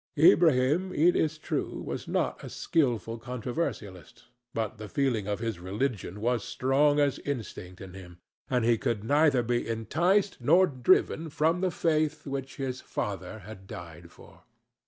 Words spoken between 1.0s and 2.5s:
is true, was not a